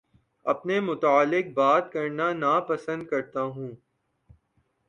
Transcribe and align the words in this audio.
اپنے 0.45 0.79
متعلق 0.79 1.53
بات 1.53 1.91
کرنا 1.93 2.31
نا 2.33 2.59
پسند 2.59 3.03
کرتا 3.07 3.41
ہوں 3.41 3.71